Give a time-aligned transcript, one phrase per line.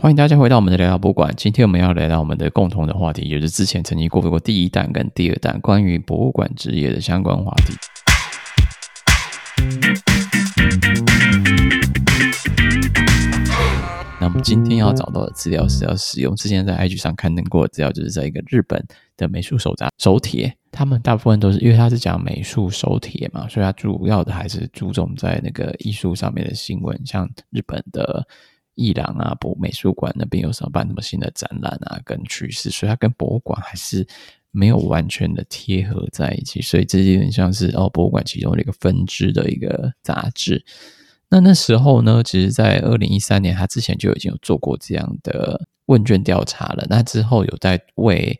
[0.00, 1.34] 欢迎大家回到我们的聊聊博物馆。
[1.36, 7.74] 今天我们要来到我们的共同的话题，也就是之前曾经过过第一弹跟第二弹关于博物馆职业的相关话题。
[14.20, 18.80] 那我们今天要找到的资料是要使用之前在 IG 上刊登过的资料，就是在一个日本
[19.16, 20.54] 的美术手札手帖。
[20.70, 28.24] 他们大部分都是因为他是讲美术手帖嘛，所以他主要的还是注重在那个艺术上面的新闻，像日本的。
[28.78, 34.06] 艺廊啊，博美术馆那边有什么办什么新的展览啊，跟趋势，所以它跟博物馆还是
[34.52, 40.64] 没有完全的贴合在一起，所以这有点像是哦，博物馆其中的一个分支的一个杂志。
[41.28, 46.86] 那那时候呢，其实，在二零一三年，他之前就已经有做过这样的问卷调查了。
[46.88, 48.38] 那之后有在为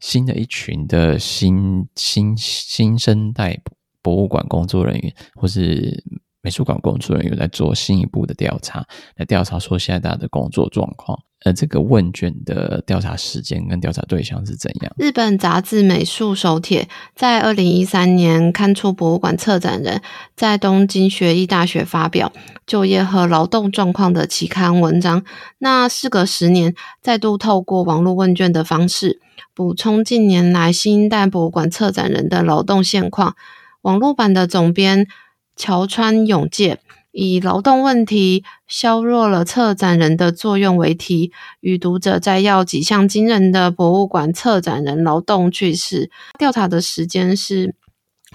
[0.00, 3.58] 新的一群的新新新生代
[4.02, 6.04] 博物馆工作人员，或是。
[6.48, 8.82] 美术馆工作人员在做新一步的调查，
[9.16, 11.18] 来调查说现在大家的工作状况。
[11.44, 14.90] 呃，这个问卷的调查时间跟调查对象是怎样？
[14.96, 20.00] 日本杂志《美术手帖》在二零一三年刊出博物馆策展人
[20.34, 22.32] 在东京学艺大学发表
[22.66, 25.22] 就业和劳动状况的期刊文章。
[25.58, 29.20] 那事隔十年，再度透过网络问卷的方式，
[29.54, 33.36] 补充近年来新一代博物馆策展人的劳动现况。
[33.82, 35.06] 网络版的总编。
[35.58, 36.78] 桥川永介
[37.10, 46.10] 以“劳动问题削弱了策展人的作用”为题，与读者摘要几项惊人的博物馆策展人劳动趣事。
[46.38, 47.74] 调查的时间是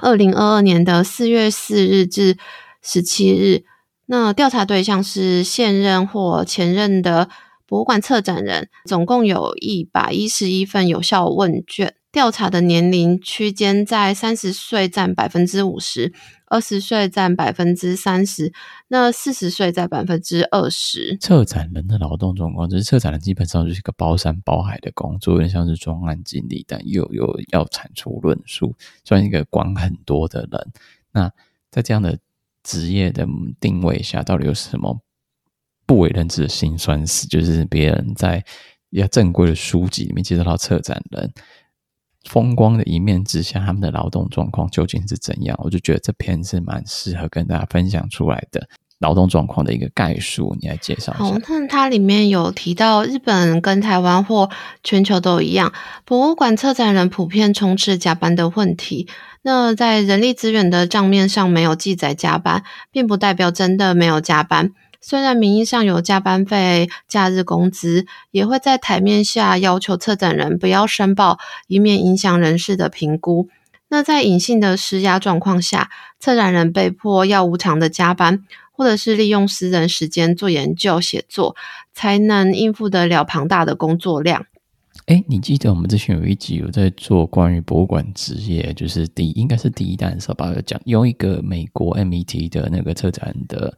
[0.02, 2.38] 二零二二年的四月四日至
[2.82, 3.64] 十七日。
[4.06, 7.30] 那调查对象是现任或前任的
[7.66, 11.96] 博物馆策展人，总共有一百一十一份有效问卷。
[12.14, 16.14] 调查的年龄区间在三十岁占百分之五十，
[16.46, 18.54] 二十岁占百分之三十，
[18.88, 21.18] 那四十岁占百分之二十。
[21.20, 30.72] 策展人的劳动状况，就是策展人基本上就是一个包山包海的工作，有点像是专案经理，但又又要产出论述，算一个管很多的人。
[31.14, 31.32] 那
[31.72, 32.20] 在这样的
[32.62, 33.28] 职业的
[33.60, 35.02] 定位下，到底有什么
[35.88, 37.26] 不为人知的辛酸史？
[37.26, 38.46] 就是别人在
[38.92, 41.34] 要正规的书籍里面介绍到策展人。
[42.30, 45.60] 风光的一面之下，他们的劳动状况究竟是怎样？
[45.64, 48.68] 我就觉得这篇是蛮适合跟大家分享出来的
[49.00, 50.56] 劳动状况的一个概述。
[50.62, 51.26] 你来介绍一下。
[51.26, 54.50] 好，那它里面有提到，日本跟台湾或
[54.84, 55.74] 全球都一样，
[56.06, 59.08] 博物馆策展人普遍充斥加班的问题。
[59.42, 64.72] 那在人力资源的账面上没有记载加班，并不代表真的没有加班。
[65.06, 71.38] 虽然名义上有加班费、假日工资，也会在台面下要求策展人不要申报，
[71.68, 73.50] 以免影响人事的评估。
[73.90, 81.54] 那在隐性的施压状况下，策展人被迫要无偿的加班，或者是利用私人时间做研究写作，
[81.94, 84.46] 才能应付得了庞大的工作量。
[85.08, 93.78] 哎，你记得我们之前有一集有在做关于博物馆职业，就是第应该是第一单的时候，把它讲用一个美国 MET 的那个策展的。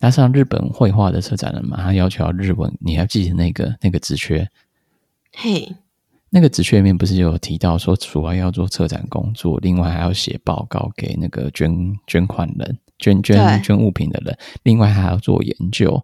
[0.00, 4.48] 加上日本绘画的策展人嘛，他要求要日文，你还记得那个那个职缺？
[5.36, 5.76] 嘿.
[6.30, 16.02] 那个职缺里面不是有提到说，除了要做策展工作，另外还要写报告给那个捐捐款人、捐捐捐物品的人，另外还要做研究，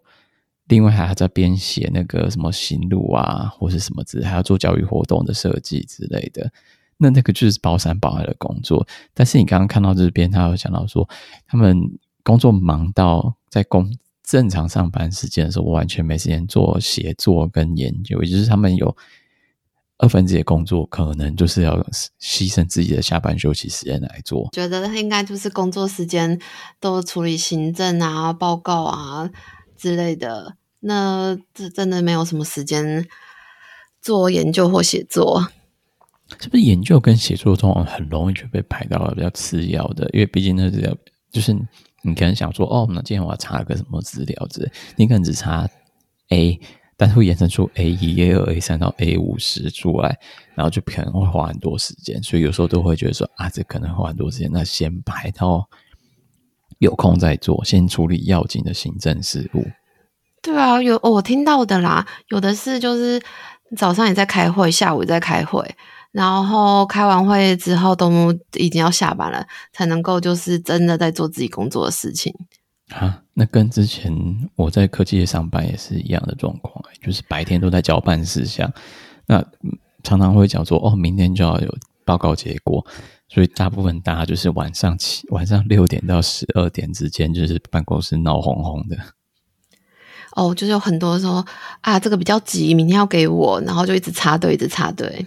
[0.67, 6.51] 另外还要在编写那个什么行路啊，或是什么之类，还要做教育活动的设计之类的。
[6.97, 8.85] 那那个就是包山包海的工作。
[9.13, 11.09] 但是你刚刚看到这边，他有讲到说，
[11.47, 11.97] 他们。
[12.23, 18.93] 工作忙到在工正常上班时间的时候，我完全没时间做写作跟研究，也就是他们有
[19.97, 21.81] 二分之一的工作，可能就是要
[22.19, 24.49] 牺牲自己的下班休息时间来做。
[24.51, 26.37] 觉得他应该就是工作时间
[26.81, 29.29] 都处理行政啊、报告啊
[29.77, 33.07] 之类的，那这真的没有什么时间
[34.01, 35.47] 做研究或写作。
[36.37, 40.09] 是不是研究跟写作中很容易就被排到了比较次要的？
[40.11, 40.93] 因为毕竟那是要
[41.31, 41.57] 就是。
[42.07, 45.67] 你可能想说，哦，那今天我要查个什么资料之类，你可能只查
[46.29, 46.59] A，
[46.95, 50.17] 但是会延伸出 A 一、A 二、A 三到 A 五十出来，
[50.55, 55.67] 然后就可能会花很多时间，所以有时候都会觉得说，啊，这可能花很多时间，那先排到
[56.79, 59.65] 有空再做，先处理要紧的行政事务。
[60.41, 63.21] 对啊，有我听到的啦，有的是就是
[63.75, 65.75] 早上也在开会，下午也在开会。
[66.17, 72.33] 然后开完会之后都已经要下班了，才能够就是真的在做自己工作的事情
[72.89, 73.21] 啊。
[73.35, 74.11] 那跟之前
[74.55, 78.67] 我在科技业上班也是一样的状况，就是白天都在交办事项，
[79.27, 79.45] 那
[80.01, 82.83] 常常会讲说哦，明天就要有报告结果，
[83.29, 88.97] 所以大部分大家就是晚上七晚上六点到十二点之间，就是办公室闹哄哄的。
[90.35, 91.45] 哦，就是有很多说
[91.81, 95.23] 啊，这个比较急，明天要给我，然后就一直插队，一直插队。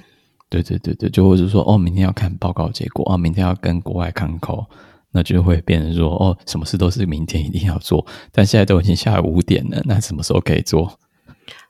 [0.51, 4.67] 对对对对，就或者说哦，明天要看报告结果啊，明天要跟国外看口，
[5.13, 10.99] 那就会变成说哦，什么事都是明天一定要做，但现在都已经下午五点了，那什么时候可以做？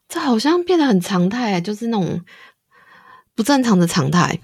[0.09, 2.19] 这好像变得很常态，就是那种
[3.35, 4.41] 不正常的常态。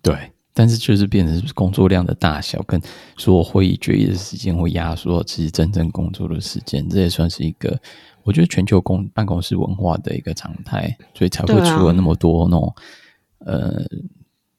[0.00, 2.80] 对，但是就是变成工作量的大小，跟
[3.18, 7.78] 所有会议决议的时间会压缩其实真正工作的时间，这也算是一个
[8.22, 12.74] 我觉得全球公办公室文化的一个常态，所以才会出了那么多那种。
[13.38, 13.84] 呃，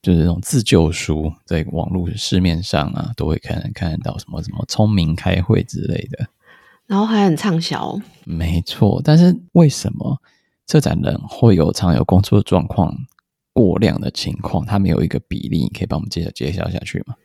[0.01, 6.27] 就是那种自救书，在网络市面上啊，都会看看得到什么什么聪明开会之类的，
[6.87, 7.99] 然后还很畅销。
[8.25, 10.21] 没错，但是为什么
[10.65, 12.95] 策展人会有常有工作状况
[13.53, 14.65] 过量的情况？
[14.65, 17.15] 他没有一个比例，你可以帮我们介绍介绍下去吗？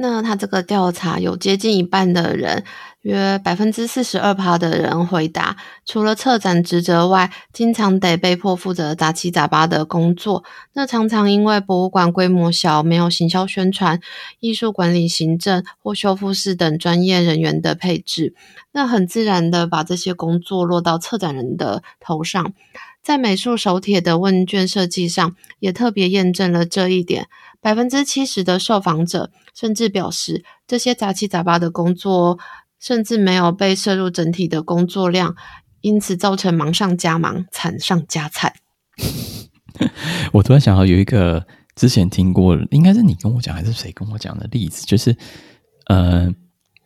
[0.00, 2.62] 那他这个调查有接近一半的人，
[3.00, 10.44] 约百分之四十二趴的人回答，除了策展职责外，经常得被迫负责杂七杂八的工作。
[10.74, 13.98] 那常常因为博物馆规模小，没有行销宣传、
[14.38, 18.36] 艺术管理、行政或修复室等专业人员的配置，
[18.70, 22.52] 那很自然的把这些工作落到策展人的头上。
[23.02, 27.26] 在美术手帖的问卷设计上，也特别验证了这一点。
[27.60, 32.38] 百分之七十的受访者甚至表示，这些杂七杂八的工作
[32.78, 35.34] 甚至没有被摄入整体的工作量，
[35.80, 38.54] 因此造成忙上加忙、惨上加惨。
[40.32, 45.16] 我突然想到有一个之前听过，应该是你跟我讲还是谁跟我讲的例子，就是，
[45.86, 46.34] 呃。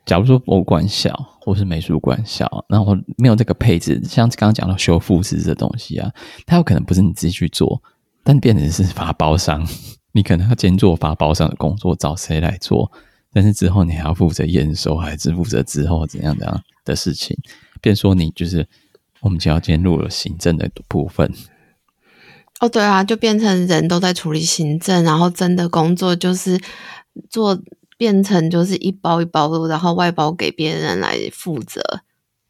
[0.04, 6.10] 假如说博物馆小，或是美术馆小，然后没有这个配置，像刚刚讲到修复式这东西啊，
[6.44, 7.80] 它有可能不是你自己去做，
[8.24, 9.64] 但变成是发包商，
[10.12, 12.92] 你可能要兼做发包上的工作，找谁来做？
[13.32, 17.36] 但是之后你还要负责验收，还是负责之后怎样怎样的事情？
[17.80, 18.68] 变说你就是
[19.20, 21.32] 我们就要进入了行政的部分。
[22.60, 26.60] 哦，对啊，就变成人都在处理行政，然后真的工作就是
[27.28, 27.60] 做。
[27.98, 31.80] 变成就是一包一包的，然后外包给别人来负责。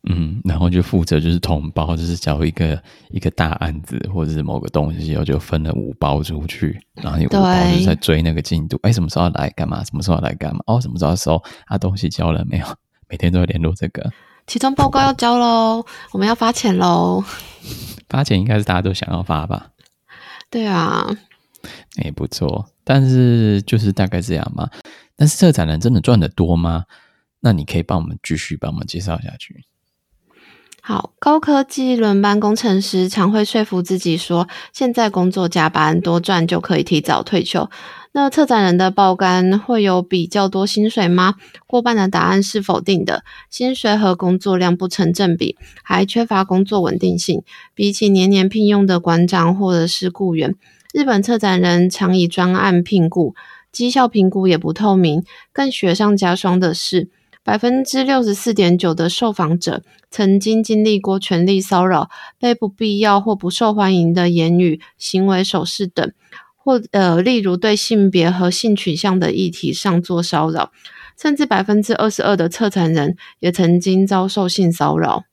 [0.09, 8.77] 嗯，然后就负责就是统包，就是交一个一个大案子或者是某个东西，然后就分了五包出去，然后你五包就是在追那个进度。
[8.83, 9.85] 哎，什么时候来干嘛？
[9.85, 10.61] 什么时候来干嘛？
[10.67, 11.41] 哦，什么时候收？
[11.67, 12.67] 啊，东西交了没有？
[13.09, 14.11] 每天都要联络这个。
[14.47, 17.23] 期中报告要交喽，我们要发钱喽。
[18.09, 19.69] 发钱应该是大家都想要发吧？
[20.51, 21.07] 对啊，
[22.03, 24.69] 也不错，但是就是大概这样嘛。
[25.15, 26.87] 但是策展人真的赚的多吗？
[27.39, 29.65] 那你可以帮我们继续帮我们介绍下去。
[30.85, 37.71] 好，高科技轮班工程师常会说服自己说，现在工作加班多赚就可以提早退休。
[38.11, 41.37] 那策展人的报干会有比较多薪水吗？
[41.69, 47.45] 过半的答案是否定的，薪水和工作量不成正比，还缺乏工作稳定性。
[47.77, 50.57] 比起年年聘用的馆长或者是雇员，
[50.93, 53.37] 日本策展人常以专案聘雇。
[53.71, 57.09] 绩效评估也不透明，更雪上加霜的是，
[57.45, 66.13] 百分之六十四点九的受访者曾经经历过权力骚扰，被不必要或不受欢迎的言语、行为、手势等，
[66.55, 70.71] 或呃，例如对性别和性取向的议题上做骚扰，
[71.19, 75.25] 甚至百分之二十二的策展人也曾经遭受性骚扰。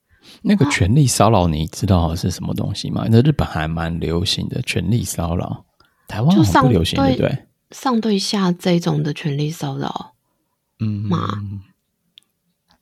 [0.41, 3.05] 那个权力骚扰，你知道是什么东西吗？
[3.09, 5.65] 那日本还蛮流行的权力骚扰，
[6.07, 7.37] 台湾很不流行，对不对？
[7.71, 10.13] 上对下这种的权力骚扰，
[10.79, 11.27] 嗯嘛，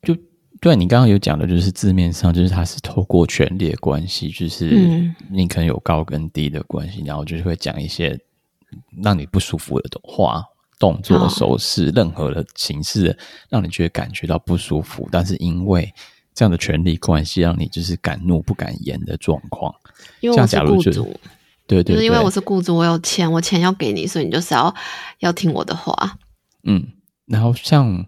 [0.02, 0.16] 就
[0.60, 8.20] 对你刚刚有讲的，就是字面上就是它是透过权力的关系，就是你可能有高跟低的关系，嗯、然后就是会讲一些
[9.04, 10.44] 让你不舒服的话、
[10.80, 13.18] 动作、手势，任何的形式，
[13.50, 15.08] 让你觉得感觉到不舒服。
[15.12, 15.94] 但是因为
[16.34, 19.74] 这样的权力关系，让你就是敢怒不敢言的状况。
[20.20, 21.20] 因为我是雇主。
[21.66, 24.74] 对，对对，就是因为我是雇主，我有钱，我钱要给你，所以你就是要
[25.20, 26.18] 要听我的话。
[26.64, 26.88] 嗯，
[27.26, 28.06] 然后像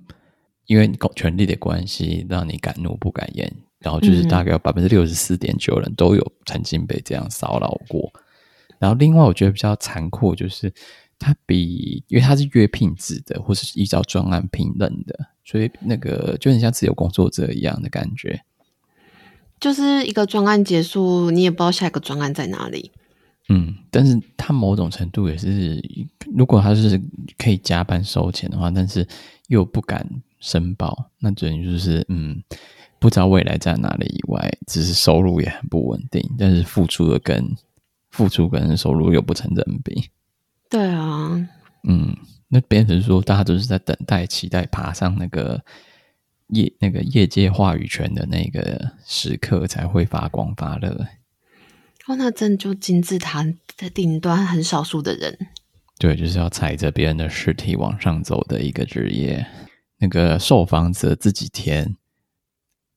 [0.69, 8.13] 因为权力的关系，让你敢怒不敢言，然后就是大概有百分之六十四点九人都有曾经被这样骚扰过。
[8.77, 10.71] 然后另外我觉得比较残酷，就是
[11.17, 18.39] 他比因为他是约聘制的，或是依照专案聘任的，所以那个就很像自由工作者一样的感觉。
[19.59, 22.91] 就是一个专案结束，你也不知道下一个专案在哪里。
[23.49, 25.83] 嗯，但是他某种程度也是，
[26.37, 27.01] 如果他是
[27.39, 29.07] 可以加班收钱的话，但是
[29.47, 30.07] 又不敢
[30.39, 32.41] 申报，那等于就是嗯，
[32.97, 37.55] 不知道未来在哪里以外，只是收入也很不稳定，但是付出的跟
[38.09, 40.09] 付出跟收入又不成正比。
[40.69, 41.49] 对啊，
[41.83, 42.15] 嗯，
[42.47, 45.63] 那变成说大家都是在等待、期待爬上那个
[46.47, 51.07] 业那个业界话语权的那个时刻才会发光发热。
[52.07, 53.43] 哦，那真就金字塔
[53.77, 55.37] 的顶端很少数的人。
[55.99, 59.45] 对，就是要踩着别人的尸体往上走的一个职业。
[59.99, 61.95] 那个受访者自己填，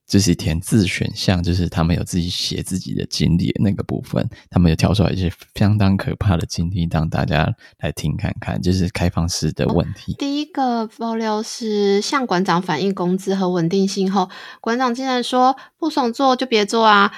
[0.07, 10.13] 就是填自选项，就是他们有自己写自己的经历的那个部分，他们有挑出来一些相当可怕的经历，让大家来听看看，就是开放式的问题。
[10.13, 14.31] 哦，第一个爆料是向馆长反映工资和稳定性后，
[14.61, 17.13] 馆长竟然说不爽做就别做啊。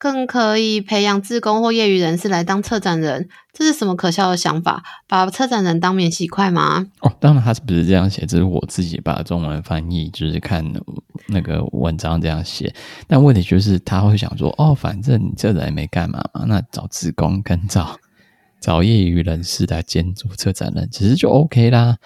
[0.00, 4.82] 更可以培养自工或业余人士来当策展人，这是什么可笑的想法？
[5.06, 6.86] 把策展人当免洗筷吗？
[7.00, 10.64] 哦，当然他是不是这样写，只是我自己把中文翻译，就是看
[11.26, 12.74] 那个文章这样写。
[13.06, 17.94] 但问题就是他会想说，哦，反正你这人也没干嘛嘛，那找自工跟找
[18.58, 21.98] 找业余人士来兼做策展人，其实就 OK 啦。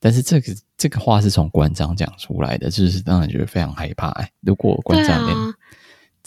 [0.00, 4.08] 但是这个这个话是从馆长讲出来的，就是当然觉得非常害怕。
[4.08, 5.36] 哎，如果馆长连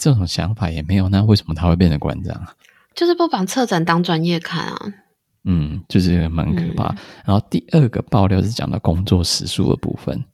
[0.02, 2.52] 这种想法也没有，那为什么他会变成馆长啊？
[2.92, 4.76] 就是不把策展当专业看啊。
[5.44, 6.88] 嗯，就是蛮可怕。
[6.88, 6.96] 嗯。
[7.26, 10.24] 然后第二个爆料是讲到工作时数的部分。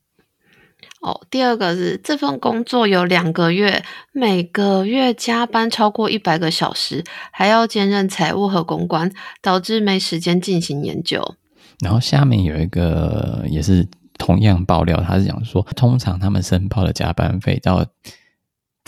[1.03, 11.35] 哦，第二个是这份工作有两个月，每个月加班超过一百个小时，还要兼任财务和公关，导致没时间进行研究。
[11.81, 17.85] 然后下面有一个也是同样爆料，他是讲说，通常他们申报的加班费到。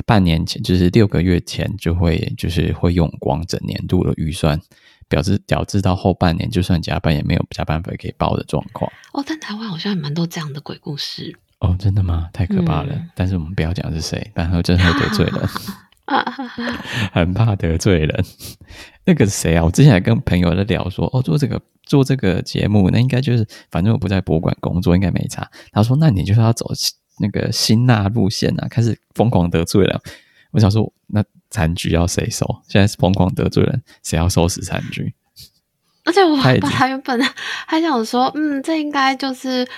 [0.07, 4.61] 半年前，就是六个月前，就会就是会用光整年度的预算，
[5.09, 8.91] 表示导致到后半年，就算加班也没有加班费可以报的状况。
[9.13, 11.37] 哦，但台湾好像还蛮多这样的鬼故事。
[11.59, 12.29] 哦，真的吗？
[12.33, 12.95] 太可怕了！
[12.95, 15.49] 嗯、但是我们不要讲是谁，然后真的会得罪人，
[17.13, 18.25] 很怕得罪人。
[19.05, 19.65] 那个谁啊？
[19.65, 25.51] 我之前还跟朋友在聊说，哦，做这个做这个节目，那应该就是反正我不在博物馆工作，应该没差。
[25.71, 26.67] 他说，那你就是要走。
[27.21, 30.01] 那个辛纳路线啊，开始疯狂得罪了。
[30.51, 32.45] 我想说，那残局要谁收？
[32.67, 35.15] 现在是疯狂得罪人，谁要收拾残局？
[36.05, 37.21] 而且我本来 原本
[37.67, 39.69] 还想说，嗯，这应该就是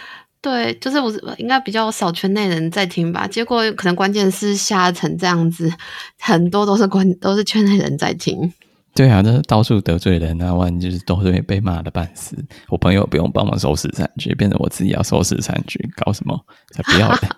[0.40, 3.26] 对，就是我应该比较少圈内人在听吧。
[3.26, 5.70] 结果可能关键是下成这样子，
[6.18, 8.52] 很多都是关都是圈内人在听。
[8.94, 12.36] 对啊，那到处得罪人啊，万一就是都是被骂的半死。
[12.68, 16.38] 我朋友不用帮忙收拾残局，变成我自己要收拾残局，搞什么？
[16.72, 17.28] 才不要的。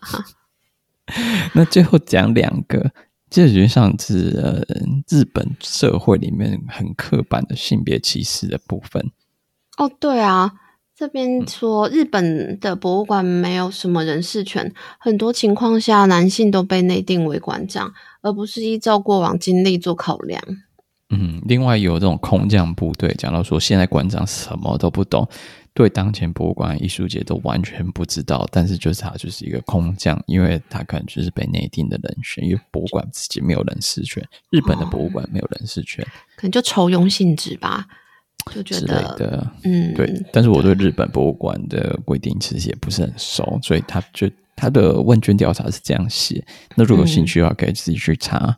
[1.54, 2.90] 那最后讲两个，
[3.30, 4.62] 这实际上是呃
[5.08, 9.12] 日本社会里面很刻板的性别歧视的部分。
[9.76, 10.54] 哦，对啊，
[10.96, 17.92] 这边说日本的博物馆没有什么人事权，嗯、很多情况下男性都被内定为馆长，
[18.23, 20.42] 而不是依照过往经历做考量。
[21.18, 25.28] 嗯，另外有这种空降部队，讲到说现在馆长什么都不懂，
[25.73, 37.87] 对当前博物馆艺术节都完全不知道，但是就是他就是一个空降，因为他可能就是被内定的人选，因为博物馆自己没有人事权，日本的博物馆没有人事权，哦，可能就酬庸性质吧，
[38.52, 40.12] 就觉得嗯，对。
[40.33, 46.44] 但是我对日本博物馆的规定其实也不是很熟，所以他就他的问卷调查是这样写。
[46.76, 48.56] 那如果有兴趣的话，可以自己去查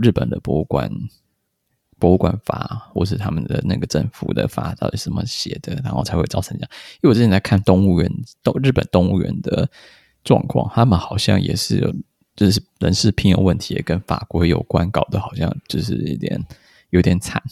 [0.00, 0.90] 日本的博物馆。
[1.98, 6.70] 博物馆法，或是他们的那个政府的法，到底是怎么写的，然后才会造成这样。
[6.96, 8.10] 因为我之前在看动物园，
[8.42, 9.68] 动日本动物园的
[10.22, 11.94] 状况，他们好像也是有，
[12.34, 16.38] 就是人事聘用问题也跟法规有关，搞得好像就是有点
[16.90, 17.42] 有点惨。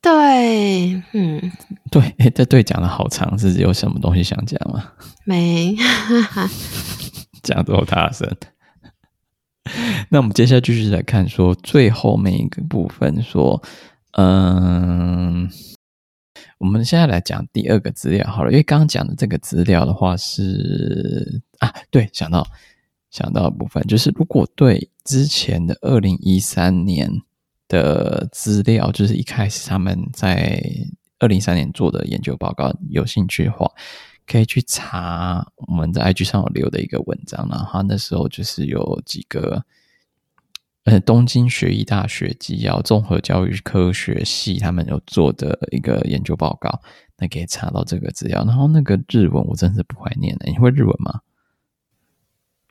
[0.00, 1.52] 对，嗯，
[1.88, 4.92] 对，哎，这对讲的好长，是有什么东西想讲吗？
[5.24, 5.76] 没，
[7.44, 8.28] 讲多大声。
[10.10, 13.62] 那我们接下来继续来看，说最后面一个部分，说，
[14.12, 15.48] 嗯，
[16.58, 22.46] 我们现在来讲第二个资料好了，因为刚刚讲的这个资料的话是啊，对，想到
[23.10, 27.08] 想到的部分就是，如果对之前的二零一三年
[27.68, 30.60] 的资料，就是一开始他们在
[31.20, 33.70] 二零一三年做的研究报告有兴趣的话。
[34.26, 39.64] 可以去查我们在 IG 上有留的一个文章，然后那时候就是有几个，
[40.84, 46.80] 呃，东京学艺大学基要综合教育科学系他们有做的一个研究报告，
[47.18, 48.44] 那可以查到这个资料。
[48.44, 51.20] 然后那个日文我真是不会念的，你会日文吗？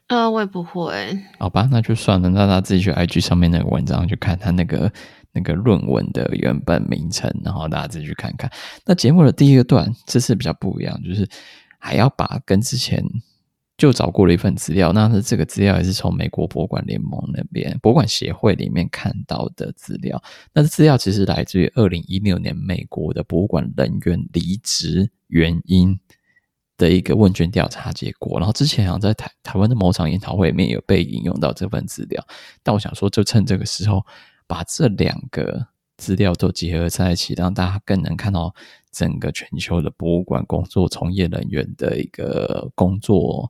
[0.08, 1.20] 呃，我也不会。
[1.40, 4.92] 好吧，那就算了，那他自己去 IG 上面那个文章去看他那个。
[5.34, 8.52] 那个论文的原本名称，然后大家自己去看看。
[8.86, 11.28] 那节目的第一个段，这次比较不一样，就是
[11.80, 13.04] 还要把跟之前
[13.78, 20.22] 就找过了一份资料，那是这个资料也是从美国博物馆联盟那边博物馆协会里面看到的资料。
[20.54, 26.00] 那资料其实来自于二零一六年美国的博物馆人员离职原因
[26.78, 32.24] 的一个问卷调查结果，然后之前好像在台台湾的某场研讨会里面有被引用到这份资料，
[32.62, 34.06] 但我想说，就趁这个时候
[34.52, 38.54] 把这两个资料都结合在一起，让大家更能看到
[38.92, 43.50] 整个全球的博物馆工作从业人员的一个工作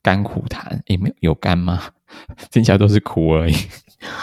[0.00, 0.80] 甘苦谈。
[0.86, 1.90] 诶，没有有甘吗？
[2.52, 3.54] 听起来都是苦而已。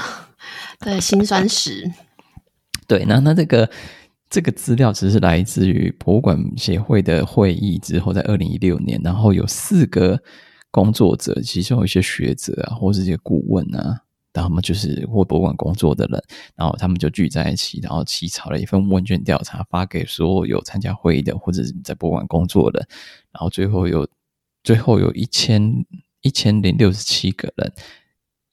[0.79, 1.91] 对，辛酸史。
[2.87, 3.69] 对，那那这个。
[4.27, 10.21] 这个资料只是来自于博物馆协会的会议之后，在二零一六年，然后有四个
[10.71, 14.01] 工作者，其中有一些学者啊，或是一些顾问啊，
[14.43, 16.23] 他们就是或博物馆工作的人，
[16.55, 22.79] 然后他们就聚在一起，然后起草了一份问卷调查，发给所有有参加会议的或者是在博物馆工作的，
[23.31, 24.07] 然后最后有
[24.63, 25.85] 最后有一千
[26.21, 27.73] 一千零六十七个人。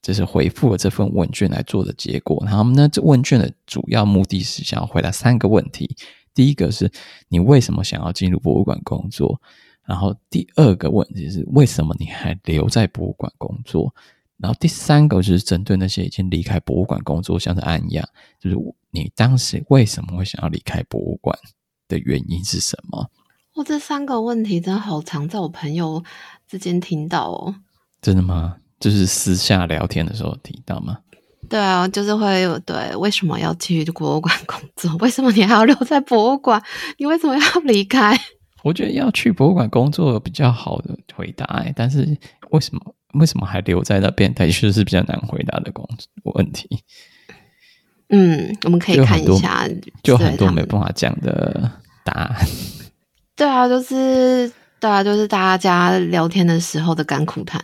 [0.05, 2.43] 就是回复了这份问卷来做的结果。
[2.45, 5.95] 然后呢，这问卷的主要目的是想要回答三个问题：
[6.33, 6.91] 第一个是
[7.29, 9.41] 你为什么想要进入博物馆工作？
[9.85, 13.95] 然后第二个问题是为什么你还留在博物馆工作？
[14.37, 18.03] 然后第三个就是针对那些已经离开博物馆工作，像是安雅，
[18.39, 18.57] 就是
[18.91, 21.37] 你当时为什么会想要离开博物馆
[21.87, 23.09] 的原因是什么？
[23.53, 26.03] 哦，这三个问题真的好常在我朋友
[26.47, 27.55] 之间听到哦。
[28.01, 28.57] 真的吗？
[28.79, 30.97] 就是私下聊天的时候提到吗？
[31.47, 34.93] 对啊，就是会有对，为什么要去博物馆工作？
[34.97, 36.61] 为什么你还要留在博物馆？
[36.97, 38.17] 你为什么要离开？
[38.63, 42.17] 我觉得要去博物馆工作比较好的回答，欸，但是
[42.51, 44.33] 为什么为什么还留在那边？
[44.33, 46.83] 它确实是比较难回答的工作问题。
[48.09, 49.67] 嗯，我们可以看一下，
[50.03, 51.71] 就很多没办法讲的
[52.03, 52.47] 答案。
[53.35, 57.59] 对啊，就是对啊，就是大家聊天的时候的甘苦谈。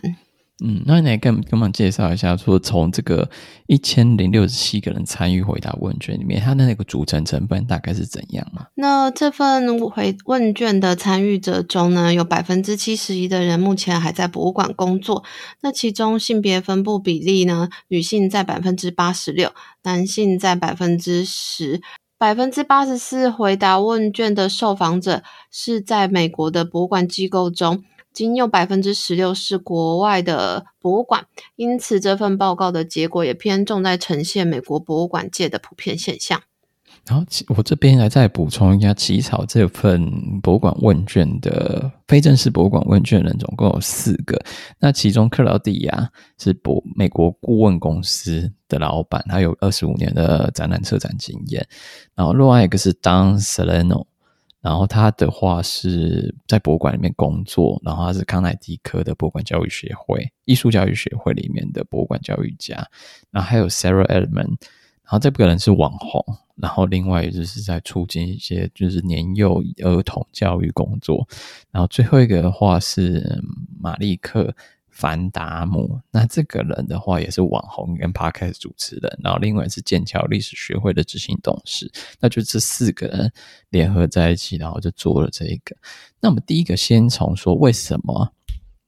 [0.62, 3.30] 嗯，那你来跟跟我们介绍一下，说从这个
[3.66, 8.66] 一千零六十七个人参与回答问卷里面，它的那个组成成分大概是怎样吗？
[8.74, 15.24] 那这份回问卷的参与者中呢，有百分之七十一的人目前还在博物馆工作。
[15.62, 19.52] 那其中性别分布比例呢，女性在百分之八十六，
[19.84, 21.80] 男性在百分之十。
[22.18, 27.82] 百分之八十四回答问卷的受访者是在美国的博物馆机构中。
[28.12, 36.42] 仅有百分之十六是国外的博物馆，因此这份报告的结果也偏重在呈现美国博物馆界的普遍现象。
[37.06, 37.24] 然后
[37.56, 44.38] 我这边来再补充一下，起草这份博物馆问卷的非正式博物馆问卷人总共有四个，
[44.78, 51.66] 那其中克劳迪亚是博美国顾问公司的老板，他有二十五年的展览策展经验，
[52.14, 54.04] 然后另外一个是 Don Salerno。
[54.60, 62.76] 然后他的话是在博物馆里面工作，然后他是康乃狄克的博物馆教育学会、艺术教育学会里面的博物馆教育家。
[63.30, 64.58] 然后还有 Sarah Edmond，
[65.02, 66.22] 然后这个人是网红，
[66.56, 71.26] 然后另外就是在促进一些就是年幼儿童教育工作。
[71.70, 73.42] 然后最后一个的话是
[73.78, 74.54] 马利克。
[75.00, 83.32] 凡达姆，那这个人的话也是网红跟 Podcast 主持人，然后另外是剑桥历史学会的执行董事，那就这四个人
[83.70, 85.74] 联合在一起，然后就做了这一个。
[86.20, 88.30] 那我们第一个先从说，为什么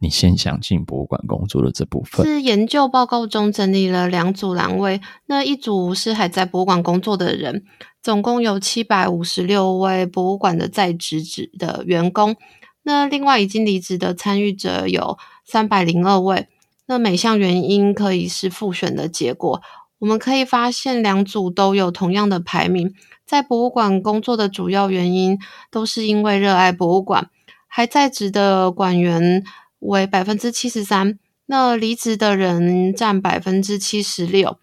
[0.01, 7.65] 你先想进博物馆工作的这部分，是研究报告中整理了两组栏位，那一组是还在博物馆工作的人，
[8.03, 12.37] 总共有七百五十六位博物馆的在职职的员工，
[12.83, 15.17] 那另外已经离职的参与者有。
[15.45, 16.49] 三百零二位，
[16.87, 19.63] 那每项原因可以是复选的结果。
[19.99, 22.93] 我们可以发现，两组都有同样的排名。
[23.25, 25.39] 在博物馆工作的主要原因
[25.71, 27.31] 都是因为热爱博物馆。
[27.67, 29.43] 还在职的馆员
[29.79, 34.59] 为百分之七十三，那离职的人占百分之七十六。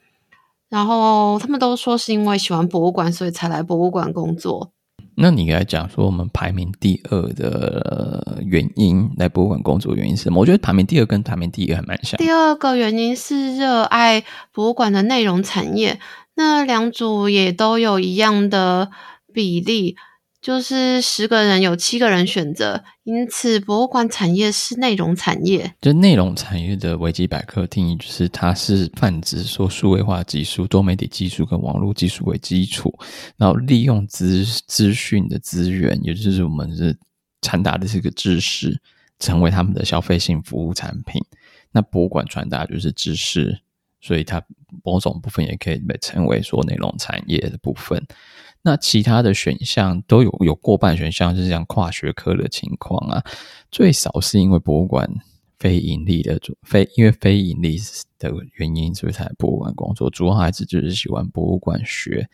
[0.67, 4.71] 然后他们都说是因为喜欢博物馆，所以才来博物馆工作。
[5.21, 10.39] 那你来讲说，我们排名第二的原因，来博物馆工作原因是什么？
[10.39, 12.17] 我觉得排名第二跟排名第一还蛮像。
[12.17, 15.99] 第二个原因是热爱博物馆的内容产业，
[16.36, 18.89] 那两组也都有一样的
[19.34, 19.97] 比例。
[20.41, 25.75] 就是十个人有七个人选择，因此博物馆产业是内容产业。
[25.82, 32.97] 就内容产业的维基百科定义，就是它是泛指说数位化技术、多媒体技术跟网络技术为基础，
[33.36, 36.97] 然后利用资资讯的资源，也就是我们是
[37.41, 38.80] 传达的这个知识，
[39.19, 41.21] 成为他们的消费性服务产品。
[41.73, 43.60] 那博物馆传达就是知识，
[43.99, 44.41] 所以它
[44.86, 48.02] 某种部分也可以被称为说内容产业的部分。
[48.61, 53.23] 那其他的选项都有有过半选项是这样跨学科的情况啊，
[53.71, 55.09] 最少是因为博物馆
[55.57, 57.77] 非盈利的非因为非盈利
[58.17, 62.29] 的原因，所以才博物馆工作，主要还是就是喜欢博物馆学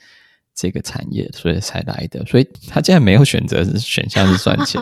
[0.55, 2.25] 这个产业，所以才来的。
[2.25, 4.81] 所以他竟然没有选择是选项是赚钱，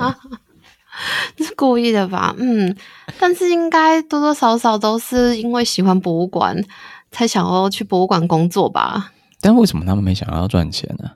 [1.36, 2.34] 这 是故意的吧？
[2.38, 2.73] 嗯，
[3.19, 6.63] 但是应该多多少少都是因为喜欢博物馆，
[7.12, 9.12] 才想要去博物馆工作吧？
[9.41, 11.12] 但为什么他们没想要赚钱呢？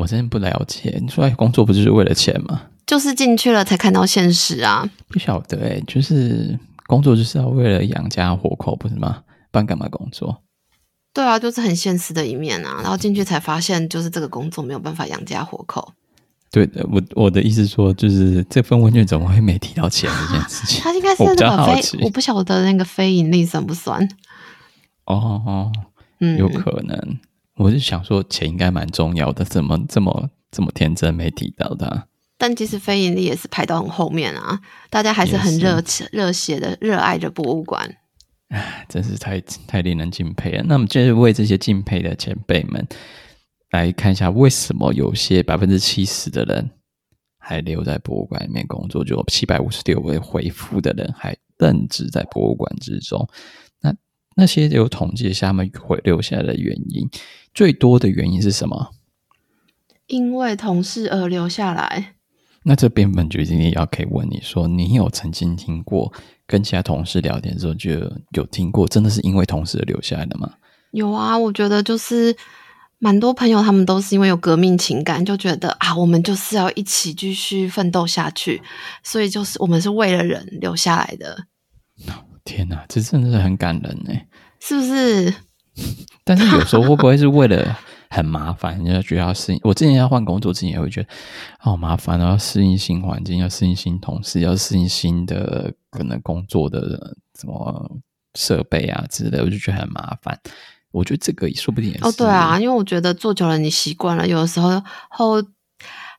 [0.00, 0.98] 我真的不了解。
[1.00, 2.62] 你出来工作不就是为了钱吗？
[2.86, 4.88] 就是进去了才看到现实啊！
[5.08, 9.22] 不晓得哎，就是工作就是要为了养家活口，不是吗？
[9.52, 10.42] 不然干嘛工作？
[11.12, 12.80] 对啊，就是很现实的一面啊。
[12.82, 15.92] 然后进去才发现，就是这个工作没有办法养家活口。
[16.50, 20.80] 对的，我我的意思说，就是这份问卷怎么会没提到钱这件事情？
[20.82, 24.02] 他应该是那个非，我，我不晓得那个非盈利算不算？
[25.04, 25.14] 哦
[25.46, 25.72] 哦，
[26.18, 27.18] 嗯，有可能。
[27.60, 32.08] 我是想说，钱应该蛮重要的，怎么这么这么天真没提到的？
[32.38, 37.96] 但其实非盈利也是排到很后面啊，大家还是很热热血的热爱着博物馆。
[38.48, 40.64] 唉，真是太太令人敬佩了。
[40.66, 42.88] 那么，就是为这些敬佩的前辈们
[43.72, 46.70] 来看一下，为什么有些百分之七十的人
[47.36, 53.28] 还留在博物馆里面工作，就七百五十六位回复的人还任职在博物馆之中。
[54.36, 57.06] 那那些有统计一下他们会留下来的原因，
[57.52, 58.90] 最多的原因是什么？
[60.06, 62.14] 因为同事而留下来。
[62.62, 66.10] 那这边本决定也要可以问你说，你有曾经听过
[66.46, 67.90] 跟其他同事聊天的时候就
[68.32, 70.50] 有听过，真的是因为同事而留下来的吗？
[70.92, 72.34] 有啊，我觉得就是
[72.98, 78.62] 蛮多朋友他们都是因为有革命情感，就觉得啊，我们就是要一起继续奋斗下去，
[79.02, 81.44] 所以就是我们是为了人留下来的。
[82.44, 84.26] 天哪，这真的是很感人哎，
[84.60, 85.34] 是不是？
[86.24, 87.78] 但是有时候会不会是为了？
[88.12, 89.60] 很麻烦，人家觉得要适应。
[89.62, 91.08] 我之前要换工作之前也会觉得
[91.60, 98.00] 好麻烦，然后要适应新环境，要适应新同事，要适应新的可能工作的什么
[98.34, 100.36] 设备啊之类，我就觉得很麻烦。
[100.90, 102.04] 我觉得这个说不定也是。
[102.04, 105.40] 哦，对啊，因为我觉得做久了你习惯了，有的时候后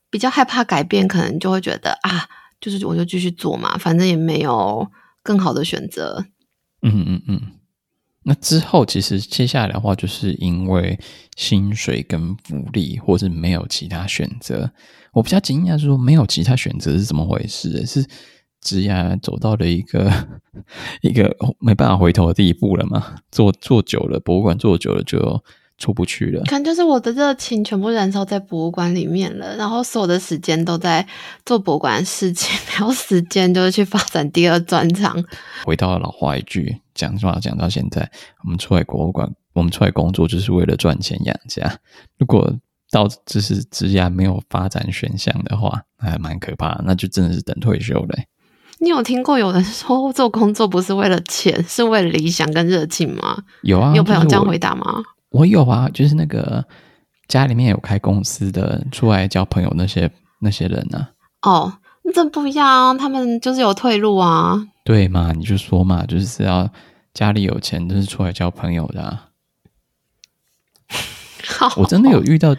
[0.10, 2.26] 比较害怕改变，可能就会觉得啊，
[2.62, 4.90] 就是我就继续做嘛，反正也没有
[5.24, 6.26] 更好的选择。
[6.82, 7.42] 嗯嗯嗯。
[8.24, 11.00] 那之后，其实接下来的话，就是因为
[11.36, 14.72] 薪水跟福利，或是没有其他选择。
[15.14, 17.86] 我比较惊讶，是说没有其他选择是怎么回事？
[17.86, 18.06] 是
[18.62, 20.12] 职涯走到了一个
[21.02, 23.16] 一个没办法回头的地步了吗？
[23.32, 25.44] 做做久了，博物馆做久了就。
[25.82, 31.06] 出不去了，可能就是我的热情全部燃烧在博物馆里面了，然后所有的时间都在
[31.44, 35.22] 做博物馆的事情，没有时间就是去发展第二专长。
[35.66, 38.10] 回到老话一句，讲话讲到现在，
[38.44, 41.80] 我们出来博物馆，我们出来工作就是为了赚钱养家。
[42.20, 42.56] 如果
[42.92, 48.20] 到就是职业没有发展选项的话，还蛮可怕的，那就真的是等退休了。
[48.80, 53.44] 你有听过有人说做工作不是为了钱，是为了理想跟热情吗？
[53.64, 55.04] 有啊，你有朋友这样回答吗？
[55.32, 56.66] 我有啊，就是那个
[57.28, 61.08] 家里面有开公司的，出来交朋友那些那些人呢、
[61.40, 61.50] 啊。
[61.50, 64.68] 哦，那这不一样，他们就是有退路啊。
[64.84, 66.70] 对嘛，你就说嘛，就是要
[67.14, 69.28] 家里有钱，就是出来交朋友的、啊。
[71.48, 72.56] 好， 我真的有遇到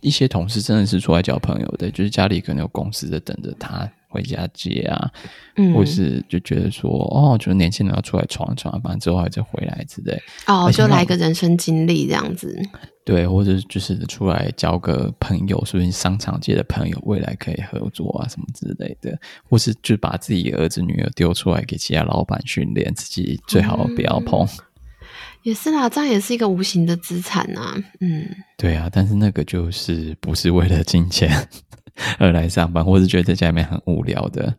[0.00, 3.90] 一些同事，真的是出来交朋友的，就是家里可能有公司在等着他。
[4.16, 5.10] 回家接啊，
[5.56, 10.18] 嗯，或是就觉得说，哦，就是年轻人要出来闯闯，反正之后还再回来之类。
[10.46, 12.58] 哦，就来个人生经历这样子。
[13.04, 19.16] 对，或者就是出来交个朋友，说不定商场界的朋友，未来可以合作啊，什么之类的。
[19.48, 24.40] 或是就把自己儿子女儿丢出来给其他老板训练，自己最好不要碰。
[24.40, 24.48] 嗯，
[25.42, 27.76] 也是啦，这样也是一个无形的资产啊。
[28.00, 28.26] 嗯，
[28.56, 31.30] 对啊，但是那个就是不是为了金钱。
[32.18, 34.54] 而来上班，或是觉得在家里面很无聊的，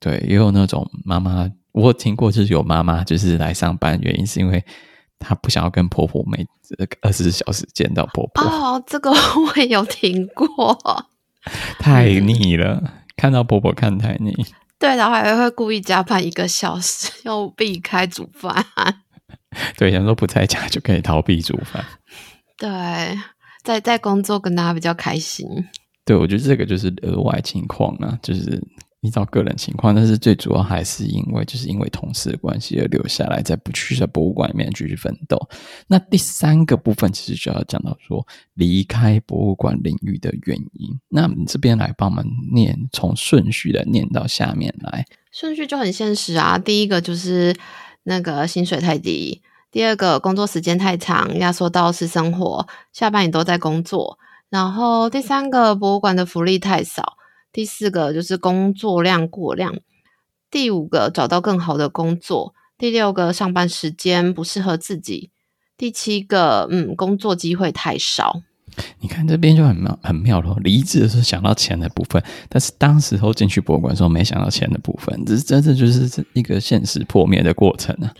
[0.00, 4.64] 对，也有那种妈妈，我有听过，就是有妈妈就是来上班，原因是因为
[5.18, 6.46] 她不想要跟婆婆每
[7.00, 8.44] 二十四小时见到婆婆。
[8.44, 9.10] 哦，这个
[9.40, 10.78] 我也有听过，
[11.78, 12.82] 太腻了，
[13.16, 14.34] 看到婆婆看太腻。
[14.78, 18.64] 对，然后还会故意加班一个小时，又避开煮饭。
[19.76, 21.84] 对，想说不在家就可以逃避煮饭。
[22.56, 22.68] 对。
[23.62, 25.46] 在在工作跟大家比较开心，
[26.04, 28.62] 对，我觉得这个就是额外情况啊，就是
[29.00, 35.38] 依照个人情况，但是最主要还是因为就是因为同事的关系而留下来，在不去在博物馆里面继续奋斗。
[35.86, 40.98] 那第三个部分其实就要讲到说离开博物馆领域的原因。
[41.08, 46.58] 那你这边来帮我们念，从顺序的念到下面来，顺序就很现实啊。
[46.58, 47.54] 第一个就是
[48.04, 49.42] 那个薪水太低。
[49.70, 54.18] 第二个工作时间太长，压缩到私生活，下班也都在工作。
[54.48, 57.18] 然后第三个博物馆的福利太少。
[57.52, 59.74] 第四个就是工作量过量。
[60.50, 62.54] 第五个找到更好的工作。
[62.78, 65.30] 第六个上班时间不适合自己。
[65.76, 68.40] 第七个，嗯，工作机会太少。
[69.00, 70.56] 你看这边就很妙，很妙咯。
[70.62, 78.12] 离职的时候想到钱的部分，但是当时候进去博物馆的时候没想到钱的部分，这是真的就是一个现实破灭的过程啊。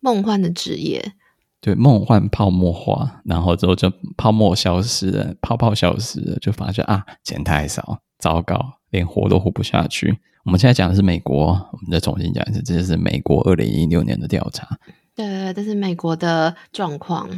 [0.00, 1.12] 梦幻的职业，
[1.60, 10.18] 对，梦幻泡沫化，然后之后就泡沫消失了，泡泡消失了，就发现啊，钱太少，糟糕，连活都活不下去。
[10.44, 14.78] 我们现在讲的是美国，我们再重新讲一次，这就是美国二零一六年的调查。
[15.14, 17.28] 对，这是美国的状况。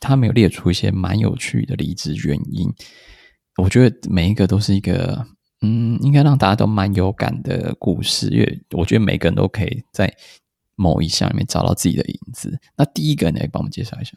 [0.00, 2.72] 他没有列出一些蛮有趣的离职原因，
[3.62, 5.26] 我觉得每一个都是一个，
[5.60, 10.10] 嗯，应该让大家都蛮有感的故事，因为我觉得每个人都可以在
[10.78, 12.58] 某一项里面找到自己的影子。
[12.76, 14.12] 那第一个，你来帮我们介绍一下。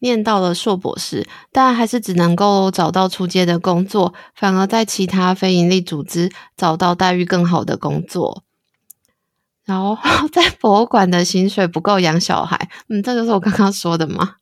[0.00, 8.44] 念到了硕博士，但还是只能够找到出街的工作，反而在其他非营利组织找到待遇更好的工作。
[9.64, 9.96] 然后
[10.30, 14.34] 在博物馆的薪水不够养小孩， 嗯，这就是我刚刚说的吗？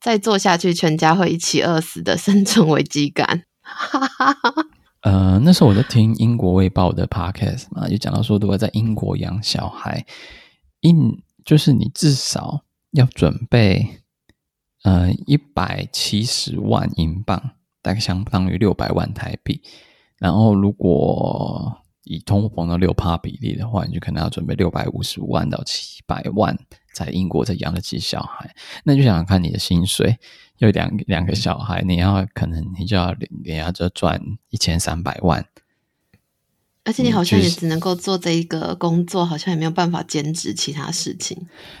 [0.00, 3.42] 再做下去，全家会一起饿死的生存危机感。
[5.02, 10.04] 呃，那时候我在听英国卫报的 podcast 嘛，就讲到说，如果在英国养小孩，
[10.80, 10.94] 一
[11.44, 14.02] 就是你至少要准备，
[14.82, 19.62] 呃，一百七十万英镑，大概相当于六百万台币。
[20.18, 26.58] 然后，如果以通货膨胀六趴比例的话，你就可能要准备六百五十万到七百万。
[26.92, 30.18] 在英国才养得起小孩，那就想想看你的薪水，
[30.58, 35.46] 有两两个小孩，你要可能你就要连要就赚一千三百万，
[36.84, 41.36] 而且你好像也只能够做这一个工作，好像也没有办法兼职其他事情。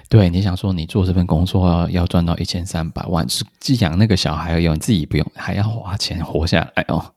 [0.08, 7.14] 对，你想说你做这份工作要要赚到一千三百万，是既养那个小孩要用，你自己不用还要花钱活下来哦。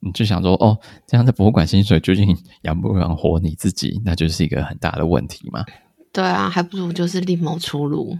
[0.00, 5.64] 你就想说哦，这样在博物馆薪水究竟养不养活你自己，那就是一个很大的问题嘛。
[6.12, 8.16] 对啊，还不如就是另谋出路。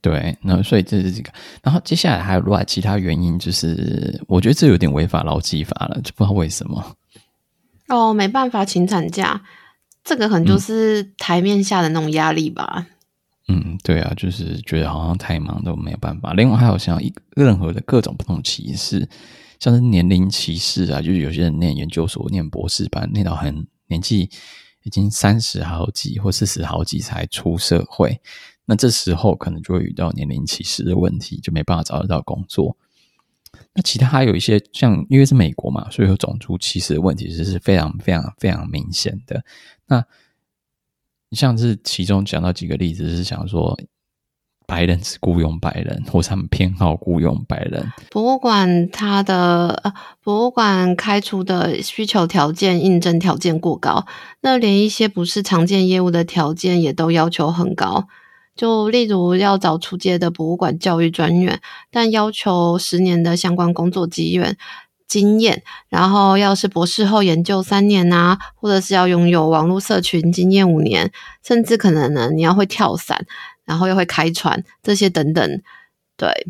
[0.00, 1.32] 对，那所以这是这个。
[1.62, 6.96] 然后接下来还有另外其他原因，就是我觉得这有点违法劳基法了，就不知道为什么。
[7.92, 9.42] 哦，没办法请产假，
[10.02, 12.86] 这个可能就是台面下的那种压力吧。
[13.48, 16.32] 嗯，对啊，就是觉得好像太忙都没有办法。
[16.32, 19.08] 另外还有像一任何的各种不同歧视，
[19.58, 24.30] 像是年龄歧视啊，就是有些人念研究所、念博士班，念到很年纪。
[24.84, 28.20] 已经三十好几或四十好几才出社会，
[28.64, 32.76] 那这时候可能就会遇到年龄歧视的问题，就没办法找得到工作。
[33.74, 39.44] 那其他还有一些像，因为是美国嘛，所以有种族歧视的问题，其实是非常非常非常明显的。
[39.86, 40.04] 那
[41.30, 43.78] 你像是其中讲到几个例子，是想说。
[44.64, 47.92] 白人只雇佣白人，或是他们偏好雇佣白人。
[48.10, 54.06] 博物馆它的呃，博物馆开出的需求条件、应征条件过高，
[54.40, 58.06] 那连一些不是常见业务的条件也都要求很高。
[58.54, 61.60] 就例如要找初阶的博物馆教育专员，
[61.90, 64.56] 但要求十年的相关工作经验，
[65.06, 71.10] 经验，然后要是博士后研究三年呐，或者是要拥有网络社群经验五年，
[71.42, 73.26] 甚至可能呢，你要会跳伞。
[73.64, 75.62] 然后又会开船，这些等等，
[76.16, 76.48] 对。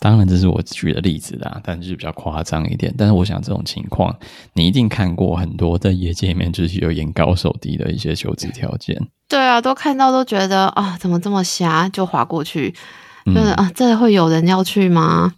[0.00, 2.94] 当然，这是我举的例子啦，但是比较夸张一点。
[2.98, 4.14] 但是我想，这种情况
[4.52, 9.00] 你一定看过很多，在业界里面就是有眼高手低的一些求职条件。
[9.28, 12.74] 对啊，都看到都觉得啊，怎么这么瞎，就划过去。
[13.24, 15.32] 嗯、就是啊，这会有人要去吗？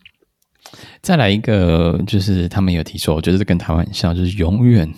[1.00, 4.92] 再来一个，就是他们有提出，我觉得这跟台湾很像，就是永远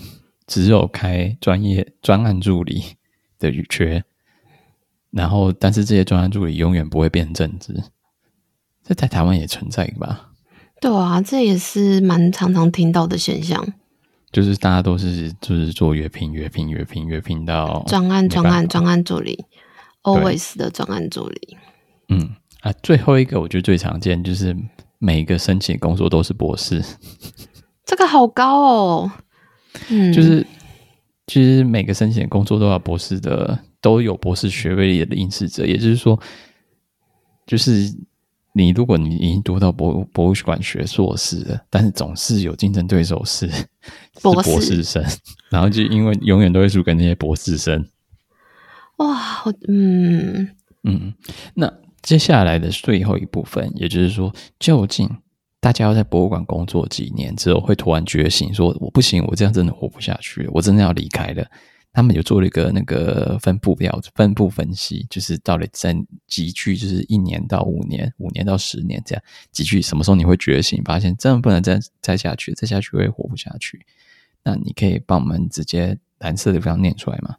[0.47, 2.83] 只有开专业专案助理
[3.38, 4.03] 的语缺。
[5.11, 7.75] 然后，但是这些专案助理永远不会变正职，
[8.88, 10.31] 这在台湾也存在吧？
[10.81, 13.74] 对啊，这也是蛮常常听到的现象。
[14.33, 19.44] 就是大家都是就是做越聘越聘越聘越聘到专案专案专案助理
[20.03, 21.59] ，always 的专案助理。
[22.09, 22.31] 嗯
[22.62, 24.57] 啊，最后一个我觉得最常见就是
[24.98, 26.83] 每一个申请工作都是博士，
[27.85, 29.12] 这个好高哦。
[29.90, 30.46] 嗯，就是
[31.27, 33.59] 其实每个申请工作都要博士的。
[33.81, 36.18] 都有博士学位的应试者，也就是说，
[37.46, 37.94] 就是
[38.53, 43.49] 你如果你已经读到博博物馆学硕士了，但是总是有竞争对手是
[44.23, 45.05] 博士，是博士生，
[45.51, 47.87] 然后就因为永远都会输给那些博士生。
[48.97, 50.49] 哇，嗯
[50.83, 51.15] 嗯，
[51.55, 55.09] 那接下来的最后一部分，也就是说，究竟
[55.61, 61.47] 大家要在博物馆工作几年之后，会突然觉醒，说我不行，我这样真的活不下去，我真的要离开了。
[61.92, 65.96] 他们有做了一个那个分布表，分布分析，就是到底在
[66.27, 73.85] 集聚，就是一年到五年，五年到十年这样集聚，什么时候你会觉醒，发现真的不能再再下去，再下去会活不下去。
[74.44, 77.37] 那你可以帮我们直接蓝色的地方念出来吗？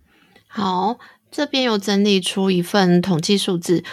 [0.47, 0.99] 好，
[1.31, 3.83] 这边有整理出一份统计数字。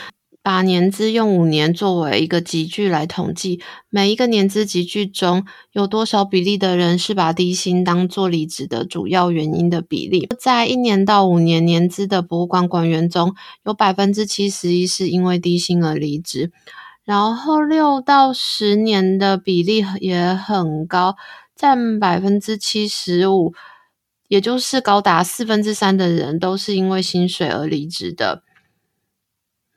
[0.47, 10.29] 把年资用五年作为一个集聚来统计，每一个年资集聚中有多少比例的人是把低薪当做离职的主要原因的比例。
[10.39, 16.53] 在一年到五年年资的博物馆馆员中，有百分之七十一是因为低薪而离职，
[17.05, 21.17] 然后六到十年的比例也很高，
[21.57, 23.53] 占百分之七十五。
[24.29, 28.45] 也就是高达四分之三的人都是因为薪水而离职的。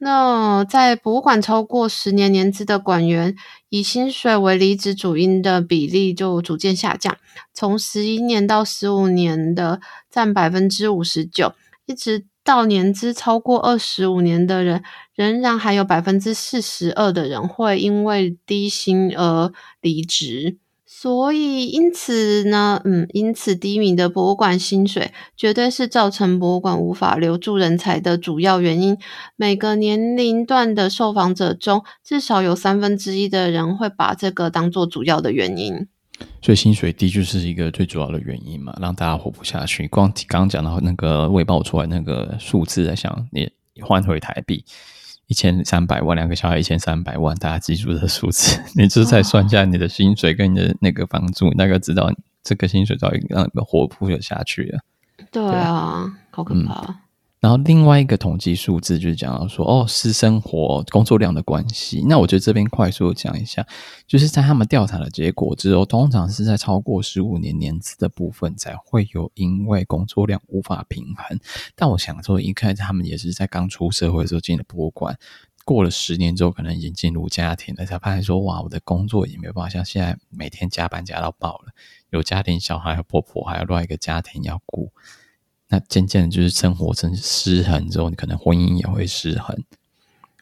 [0.02, 3.36] 那在博物馆超过十年年资的馆员，
[3.68, 7.18] 以薪水为离职主因的比例就逐渐下降，
[7.54, 11.54] 从十一年到十五年的占百分之五十九，
[11.86, 14.82] 一直到年资超过二十五年的人，
[15.14, 20.58] 仍然还有百分之四十二的人会因为低薪而离职。
[20.92, 28.98] 所以，因此呢，嗯，因此低迷的博物馆薪水绝对是造成博物馆无法留住人才的主要原因。
[29.36, 35.88] 每个年龄段的受访者中，至少有三分之一的人会把这个当做主要的原因。
[36.42, 39.88] 所以，薪水低就是一个最主要的原因嘛，让大家活不下去。
[39.88, 43.50] 光刚刚讲到那个未报出来那个数字，在想你
[43.84, 44.66] 换回台币。
[45.30, 52.12] 一千三百万，两个小孩一千三百万，大家记住这数字， 你就再算一下你的薪水跟你的那个房租，大概知道
[52.44, 54.80] 这个薪水到底让你们活不活下去了。
[55.32, 57.02] 对啊，好可怕。
[57.40, 62.04] 然后另外一个统计数字就是讲到说，哦，私生活工作量的关系。
[62.06, 63.66] 那我觉得这边快速讲一下，
[64.06, 71.40] 就是在他们调查的结果之后，通常是在超过十五年年资的部分才会有因为工作量无法平衡。
[71.76, 75.18] 但我想说，一开始他们也是在刚出社会的时候进了博物馆，
[75.64, 81.72] 过了十年之后，可能已经进入家庭了，才发现说，哇，我的工作也没有办法像现在每天加班加到爆了，
[82.10, 84.92] 有家庭小孩和婆婆，还有另外一个家庭要顾。
[85.70, 89.56] 那渐渐的，就是生活成失衡之后，你可能婚姻也会失衡。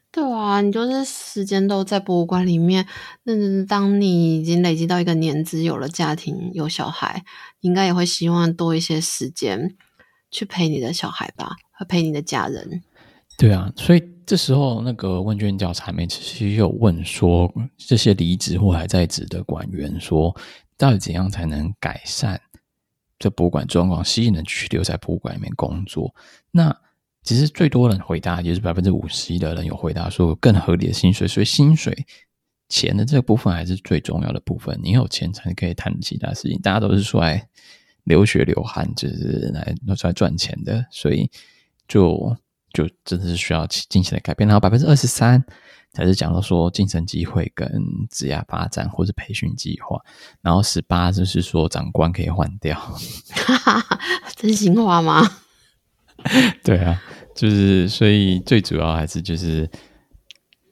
[0.09, 2.87] 对啊，你就是时间都在博物馆里面。
[3.23, 3.33] 那
[3.65, 7.23] 当你已经累积到一个年资，有了家庭，有小孩，
[7.61, 9.75] 你应该也会希望多一些时间
[10.31, 12.81] 去陪你的小孩吧，和陪你的家人。
[13.37, 20.35] 对啊，所以这时候那个问卷调查里面其实有问说，这些离职或还在职的馆员说，
[20.77, 22.41] 到底怎样才能改善？
[23.19, 26.13] 这博物馆状况吸引人去留在博物馆里面工作，
[26.51, 26.75] 那
[27.23, 32.05] 其实最多人回答，也是百分之五十一的人有回答说更合理的薪水，所以薪水
[32.69, 34.79] 钱的这个部分还是最重要的部分。
[34.83, 36.59] 你有钱才可以谈其他事情。
[36.61, 37.47] 大家都是出来
[38.03, 41.29] 流血流汗，就是来出来赚钱的，所以
[41.87, 42.35] 就
[42.71, 44.47] 就真的是需要进行的改变。
[44.47, 45.43] 然后百分之二十三。
[45.93, 47.67] 才是讲到说晋升机会跟
[48.11, 49.99] 职业发展或是培训计划，
[50.41, 52.79] 然后十八就是说长官可以换掉
[54.35, 55.21] 真心话吗？
[56.63, 57.01] 对啊，
[57.35, 59.67] 就是所以最主要还是就是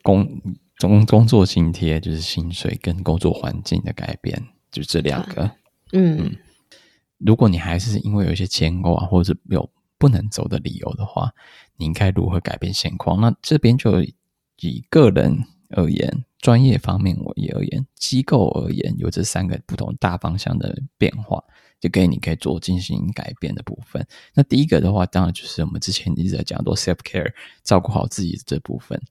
[0.03, 0.27] 工
[0.79, 4.39] 工工作津贴，就是薪水跟工作环境的改变，
[4.71, 5.49] 就这两个。
[5.93, 6.37] 嗯，嗯，
[7.17, 11.31] 如果你还是因为有一些牵挂或者有不能走的理由的话，
[11.77, 13.19] 你应该如何改变现况？
[13.19, 13.91] 那这边就。
[14.61, 21.43] 以个人而言，专业方面我也而言，机构而言，有这三个不同大方向的变化，
[21.79, 24.05] 就给你可以做进行改变的部分。
[24.33, 29.01] 那第一个的话，当然就是我们之前一直在讲做 self care，照顾好自己的这部分。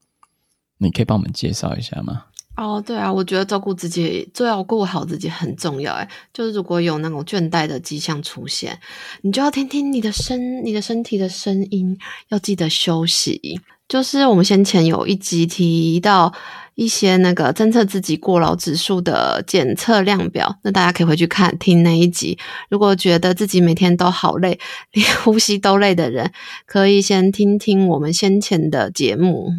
[0.79, 2.27] 你可以帮我们介绍一下吗？
[2.57, 5.93] 哦，对啊，我觉得照顾自己，最要顾好自己很重要。
[5.95, 8.79] 诶，就是如果有那种倦怠的迹象出现，
[9.23, 13.61] 你就要听听你的身，你的身体的声音，要记得休息。
[13.89, 16.33] 就是我们先前有一集提到
[16.75, 22.39] 一些那个侦测自己过劳指数的检测量表，那大家可以回去看听那一集。
[22.71, 24.59] 如果觉得自己每天都好累，
[24.93, 26.33] 连呼吸都累的人，
[26.67, 29.53] 可以先听听我们先前的节目。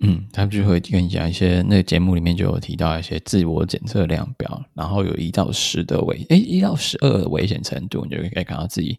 [0.00, 8.98] 嗯，他就会跟你讲一些，那个节目里面就有提到一些自我检测量表，然后有一到十的危，诶，一到十二的危险程度，你就可以看到自己。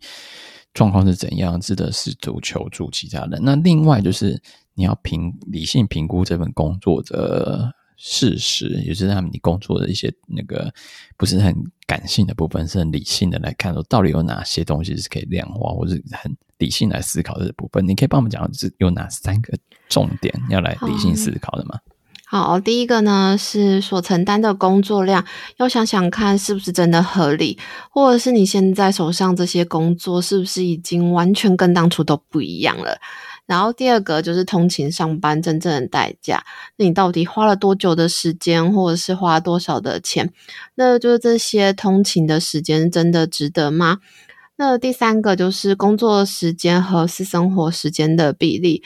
[0.74, 3.40] 状况是怎样，值得试图求助其他人。
[3.44, 4.42] 那另外就是
[4.74, 10.74] 你要评理性评估这份工作的事实，也就是他们你工作的一些那个
[11.16, 11.56] 不是很
[11.86, 17.88] 感性的部分，是很理性的来看说，到底有哪些东西是可以量化，或者很理性来思考的部分。
[17.88, 19.58] 你可以帮我们讲，是有哪三个
[19.90, 21.80] 重点要来理性思考的吗？
[22.36, 25.24] 好，第一个呢是所承担的工作量，
[25.58, 27.60] 要想想看是不是真的合理，
[27.92, 32.98] 或者是你现在手上这些工作是不是已经完全跟当初都不一样了。
[33.46, 36.44] 然后第二个就是通勤上班真正的代价，
[36.78, 40.34] 那你到底花了多久的时间，或者是花多少的钱？
[40.74, 44.00] 那就是这些通勤的时间真的值得吗？
[44.56, 48.82] 那第三个就是工作时间和私生活时间的比例。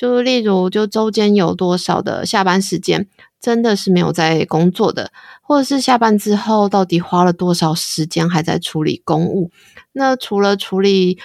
[0.00, 3.06] 就例如，就周间有多少的下班时间，
[3.38, 9.50] 真的是没有在工作的，或者是下班之后到底花了多少时间还在处理公务？
[9.92, 11.18] 那除了处理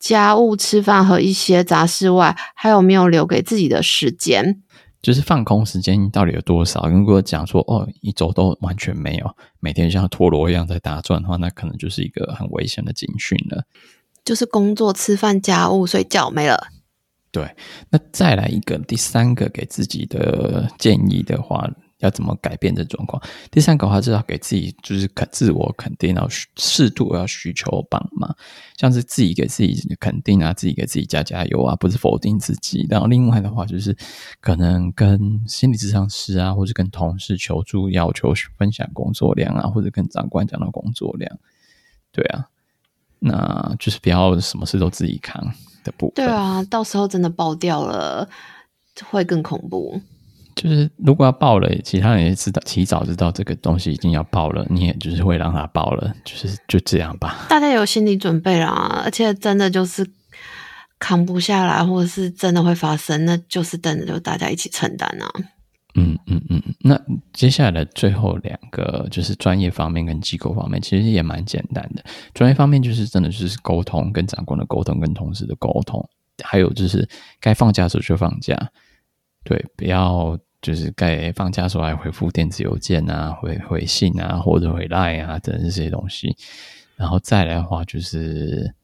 [0.00, 4.60] 家务、吃饭和一些杂事外，还有没有留给自己的时间？
[5.00, 6.88] 就是放空时间到底有多少？
[6.88, 13.62] 如果讲说哦，一周都完全没有，每天像陀螺一样在打转的话，那可能就是一个很危险的警讯了。
[14.24, 16.66] 就是工作、吃饭、家务、睡觉没了。
[17.32, 17.50] 对，
[17.88, 21.66] 那再来一个第三个给自己的建议的话，
[22.00, 23.22] 要怎么改变这状况？
[23.50, 28.36] 第三个的话是要给自己就是肯自我肯定，然后适度要需求帮忙，
[28.76, 32.86] 像是自己给自己肯定啊，自己给自己加加油啊，不是否定自己。
[32.90, 33.96] 然后另外的话就是
[34.42, 41.38] 可能跟心理咨商师啊，或者跟同事求助，要求分享工作量啊，或者跟长官讲到工作量，
[42.12, 42.46] 对啊，
[43.20, 45.50] 那就是不要什么事都自己扛。
[45.84, 48.28] 的部分对啊，到时候真的爆掉了，
[49.10, 50.00] 会更恐怖。
[50.54, 57.46] 就是如果要爆了，其他人也知道，提早知道这个东西已经要爆了，你也就是会让它爆了，就是就这样吧。
[57.48, 60.06] 大家有心理准备啦，而且真的就是
[60.98, 65.30] 扛不下来，或者是真的会发生，那就是等着就大家一起承担啊。
[65.94, 66.98] 嗯嗯嗯，那
[67.32, 72.02] 接下来的最后两个就是专业方面跟机构方面，其实也蛮简单的。
[72.32, 76.02] 专业方面就是真的就是沟通，跟长官的沟通，跟同事的沟通，
[76.42, 77.08] 还有就是
[77.40, 78.56] 该放假的时候就放假，
[79.44, 86.36] 对，不要就是该放假的时候还回复电子邮件啊、回回信啊或者回赖啊等这些东西。
[86.96, 88.74] 然后再来的话就是。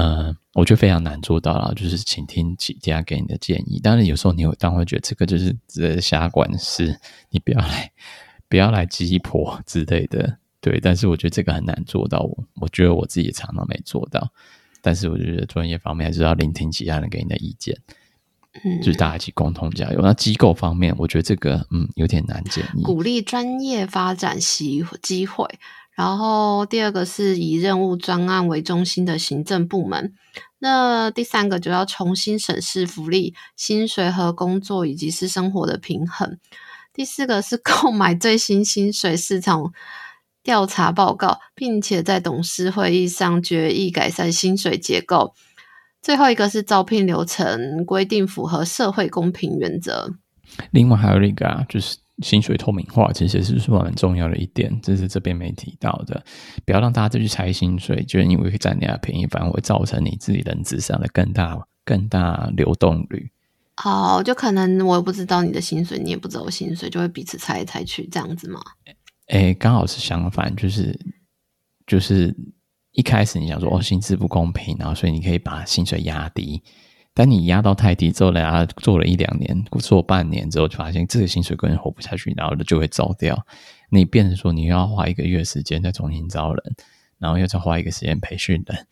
[0.00, 3.80] 嗯，我觉得非常难做到了，就是倾听其他给你的建议。
[3.80, 6.96] 当然，有时候你会当会觉得这个就是在瞎管事，
[7.30, 7.90] 你不要来，
[8.48, 10.38] 不要来鸡婆之类的。
[10.60, 12.20] 对，但是我觉得这个很难做到。
[12.20, 14.32] 我我觉得我自己也常常没做到。
[14.80, 17.76] 但是我觉得专业方面还是要聆听其他人给你的意见，
[18.64, 20.00] 嗯，就是大家一起共同加油。
[20.00, 25.44] 那机构方面，我觉得这个嗯有点难建议，鼓励专业发展机机会。
[25.98, 30.14] 然后第二个是以任务专案为中心的行政部门，
[30.60, 36.38] 那第三个就要重新审视福利、薪水和工作以及私生活的平衡。
[36.94, 39.72] 第四个是 购买最新薪水市场
[40.44, 45.34] 调查报告，并且在董事会议上决议改善薪水结构。
[46.00, 50.14] 最后一个是招聘流程规定符合社会公平原则。
[50.70, 51.96] 另外还有一个啊，就是。
[52.22, 56.24] 薪水透明化其实是说很重要的一点，这是这边没提到的。
[56.64, 63.30] 不要让大家再去猜薪水，就因为会占人家便宜，反而会造成你自己人资上的更大、更大流动率。
[63.84, 68.60] 哦，就可能我也不知道你的薪水，你也不知道我薪水，就会彼此猜来猜去这样子吗？
[69.28, 70.98] 诶，刚好是相反，就是
[71.86, 72.34] 就是
[72.92, 76.60] 一开始你想说哦，薪资不公平，然后所以你可以把薪水压低。
[77.18, 83.44] 但你压到太低之后，人家做了一两年，做半年之后，就发现这个薪水根本活不下去，然后就会走掉。
[83.90, 86.76] 你变成说，你要花一个月时间再重新招人，
[87.18, 88.86] 然后又再花一个时间培训人，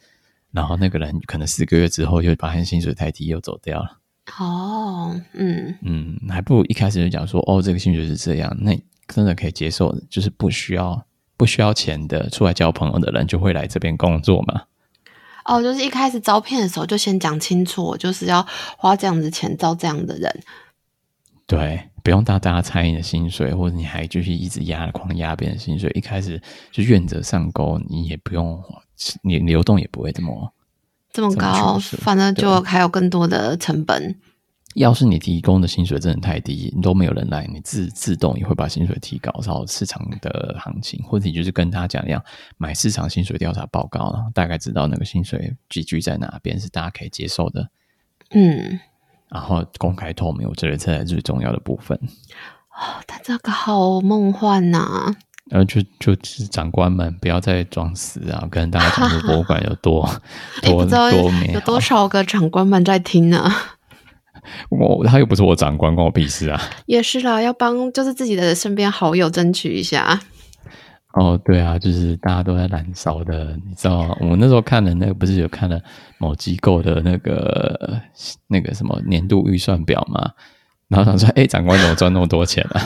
[0.51, 4.01] 然后那个人可能四个月之后又发现薪水太低，又走掉了。
[4.41, 11.01] 哦，嗯嗯，还不如一开始就讲说，哦，这个薪水是这样，那真的可以接受，就是不需要
[11.37, 14.65] 不需要钱的，出来交朋友的人就会来这边工作嘛。
[15.47, 20.43] 哦，就是一开始招聘的时候就先讲清楚，就是要花这样子钱招这样的人。
[21.47, 26.43] 对，不用大家猜你的薪水，或者你还就是一直压狂压别人薪水，一开始
[26.73, 28.61] 就愿者上钩，你也不用，
[29.23, 30.53] 你流动也不会这么
[31.13, 34.17] 这么高，反正就还有更多的成本。
[34.77, 42.23] 要是你提供的薪水真的太低，你都没有人来，你自自动也会把薪水提高，照市场的行情，或者你就是跟他讲一样，
[42.59, 47.69] 买市场薪水调查报告，然后大概知道那个薪水集聚在哪边是大家可以接受的。
[48.33, 48.79] 嗯，
[49.31, 51.99] 然后公开透明，我觉得这才是最重要的部分。
[52.69, 55.17] 哦，他这个好梦幻呐、啊！
[55.49, 60.07] 然后就就是长官们不要再装死啊，跟大家讲说博物馆有多
[60.61, 63.51] 多多美，有多少个长官们在听呢？
[64.71, 66.61] 我他又不是我长官，关我屁事啊！
[66.87, 70.21] 也是啦，要帮就是自己的身边好友争取一下。
[71.15, 74.15] 哦，对啊，就是大家都在燃烧的，你知道吗？
[74.21, 75.81] 我们那时候看了那个，不是有看了
[76.19, 77.99] 某机构的那个
[78.49, 80.33] 那个什么年度预算表吗？
[80.89, 82.83] 然后想说：“哎，长官怎么赚那么多钱啊？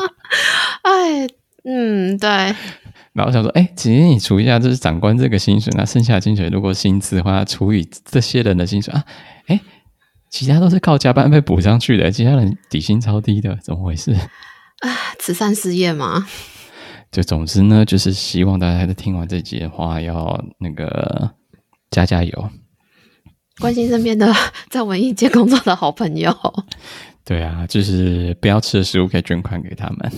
[0.82, 1.26] ”哎，
[1.64, 2.28] 嗯，对。
[3.12, 9.04] 然后想说：“哎，其实你除一下，就是长官这个薪水，那剩下的薪水如果薪资的话，除以这些人的薪水啊，
[9.48, 9.60] 哎。”
[10.38, 14.12] 其他都是靠加班费补上去的，其他人底薪超低的，怎么回事？
[14.12, 16.26] 啊，慈善事业嘛？
[17.10, 21.30] 就总之呢，就是希望大家在听完这集的话，要那个
[21.90, 22.50] 加加油。
[23.60, 24.30] 关心身边的
[24.68, 26.30] 在文艺界工作的好朋友。
[27.24, 30.12] 对啊，就是不要吃的食物可以捐款给他们。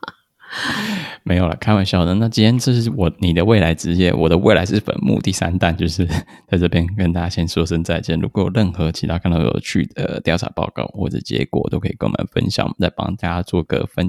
[1.22, 2.14] 没有了，开玩笑的。
[2.14, 5.20] 那今天这是我你的未来职业，我的未来是坟墓。
[5.20, 6.06] 第三弹就是
[6.48, 8.18] 在这边跟大家先说声再见。
[8.18, 14.08] 如果有任何其他看到有趣的调查报告或者结果，都可以跟我们分享，我们再帮大家做个分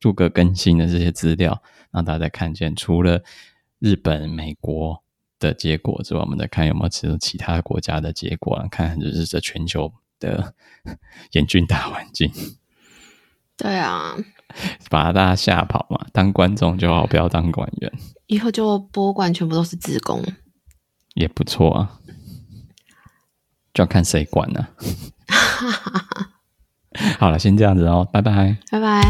[0.00, 1.60] 做个更新的这些资料，
[1.90, 3.22] 让大家看见除了
[3.80, 5.02] 日本、美国
[5.40, 10.54] 的结果之外，我们再看有没有其其他国家的结果，看就是这全球的
[11.32, 12.30] 严峻大环境。
[13.56, 14.16] 对啊。
[14.90, 17.92] 把大家吓跑嘛，当观众就好，不要当管员。
[18.26, 20.22] 以后就博物馆全部都是职工，
[21.14, 22.00] 也不错啊。
[23.74, 24.68] 就要看谁管了。
[27.18, 29.02] 好了，先这样子哦，拜拜，拜拜。